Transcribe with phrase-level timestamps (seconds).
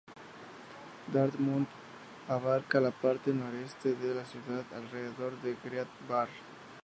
[1.13, 1.67] Dartmouth
[2.27, 6.29] abarca la parte noreste de la ciudad, alrededor de Great Barr.